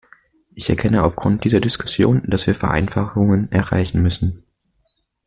[0.55, 4.43] Ich erkenne aufgrund dieser Diskussion, dass wir Vereinfachungen erreichen müssen.